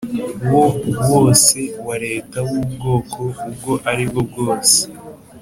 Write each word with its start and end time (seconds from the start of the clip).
wo 0.51 0.63
wose 1.09 1.59
wa 1.87 1.95
Leta 2.05 2.37
w 2.49 2.51
ubwoko 2.61 3.21
ubwo 3.49 3.71
ari 3.89 4.03
bwo 4.09 4.21
bwose 4.29 4.79